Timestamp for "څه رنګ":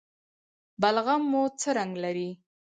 1.59-1.93